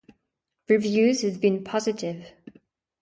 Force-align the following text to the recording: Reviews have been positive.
Reviews 0.67 1.21
have 1.21 1.39
been 1.39 1.63
positive. 1.63 2.25